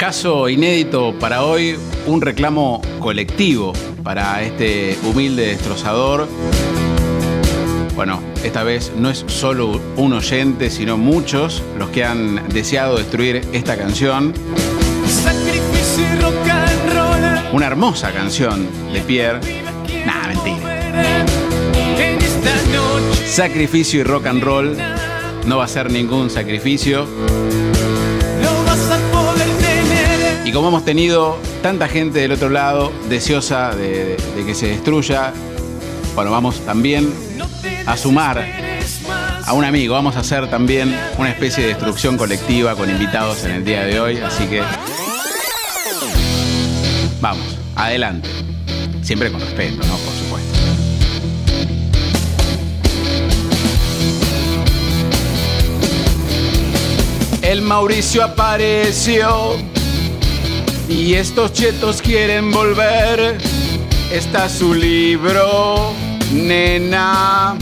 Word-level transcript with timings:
Caso 0.00 0.48
inédito 0.48 1.14
para 1.20 1.44
hoy, 1.44 1.76
un 2.06 2.22
reclamo 2.22 2.80
colectivo 3.00 3.74
para 4.02 4.42
este 4.42 4.96
humilde 5.02 5.48
destrozador. 5.48 6.26
Bueno, 7.94 8.18
esta 8.42 8.62
vez 8.62 8.92
no 8.96 9.10
es 9.10 9.26
solo 9.26 9.78
un 9.98 10.14
oyente, 10.14 10.70
sino 10.70 10.96
muchos 10.96 11.62
los 11.78 11.90
que 11.90 12.06
han 12.06 12.48
deseado 12.48 12.96
destruir 12.96 13.46
esta 13.52 13.76
canción. 13.76 14.32
Sacrificio 15.06 16.02
y 16.02 16.22
rock 16.22 16.48
and 16.48 16.94
roll. 16.94 17.54
Una 17.54 17.66
hermosa 17.66 18.10
canción 18.10 18.66
de 18.94 19.02
Pierre. 19.02 19.40
Nah, 20.06 20.28
mentira. 20.28 21.26
Sacrificio 23.26 24.00
y 24.00 24.04
rock 24.04 24.28
and 24.28 24.42
roll. 24.42 24.78
No 25.44 25.58
va 25.58 25.64
a 25.64 25.68
ser 25.68 25.92
ningún 25.92 26.30
sacrificio. 26.30 27.06
Y 30.50 30.52
como 30.52 30.66
hemos 30.66 30.84
tenido 30.84 31.38
tanta 31.62 31.86
gente 31.86 32.18
del 32.18 32.32
otro 32.32 32.48
lado 32.48 32.92
deseosa 33.08 33.72
de, 33.72 34.16
que 34.44 34.52
se 34.52 34.66
destruya, 34.66 35.32
bueno, 36.16 36.32
vamos 36.32 36.66
también 36.66 37.08
a 37.86 37.96
sumar 37.96 38.44
a 39.46 39.52
un 39.52 39.64
amigo. 39.64 39.94
Vamos 39.94 40.16
a 40.16 40.20
hacer 40.20 40.50
también 40.50 40.92
una 41.18 41.30
especie 41.30 41.62
de 41.62 41.68
destrucción 41.68 42.16
colectiva 42.16 42.74
con 42.74 42.90
invitados 42.90 43.44
en 43.44 43.52
el 43.52 43.64
día 43.64 43.84
de 43.84 44.00
hoy. 44.00 44.16
Así 44.16 44.44
que 44.46 44.60
vamos, 47.20 47.56
adelante. 47.76 48.28
Siempre 49.02 49.30
con 49.30 49.40
respeto, 49.40 49.86
¿no? 49.86 49.96
Por 49.98 50.14
supuesto. 50.14 50.58
El 57.40 57.62
Mauricio 57.62 58.24
apareció 58.24 59.54
y 60.90 61.14
estos 61.14 61.52
chetos 61.52 62.02
quieren 62.02 62.50
volver. 62.50 63.38
Está 64.10 64.48
su 64.48 64.74
libro, 64.74 65.92
nena. 66.32 67.56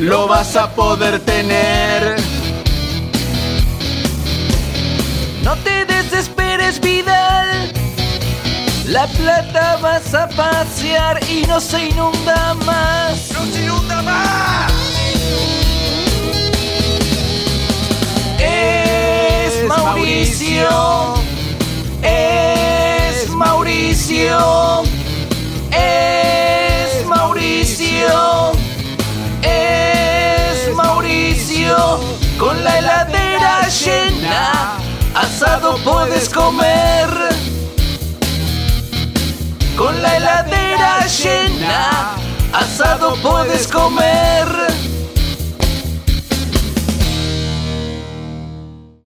Lo 0.00 0.26
vas 0.26 0.56
a 0.56 0.74
poder 0.74 1.20
tener. 1.20 2.16
No 5.44 5.56
te 5.58 5.84
desesperes, 5.84 6.80
Vidal. 6.80 7.72
La 8.88 9.06
plata 9.06 9.78
vas 9.80 10.12
a 10.12 10.28
pasear 10.28 11.20
y 11.30 11.46
no 11.46 11.60
se 11.60 11.88
inunda 11.88 12.54
más. 12.66 13.30
¡No 13.32 13.46
se 13.52 13.62
inunda 13.62 14.02
más! 14.02 14.81
Mauricio. 19.94 21.14
Es 22.02 23.28
Mauricio. 23.28 24.82
Es 25.70 27.06
Mauricio. 27.06 28.52
Es 29.42 30.74
Mauricio. 30.74 32.00
Con 32.38 32.64
la 32.64 32.78
heladera 32.78 33.68
llena, 33.68 34.78
asado 35.14 35.76
puedes 35.84 36.30
comer. 36.30 37.10
Con 39.76 40.00
la 40.00 40.16
heladera 40.16 41.06
llena, 41.06 42.16
asado 42.54 43.14
puedes 43.16 43.68
comer. 43.68 44.21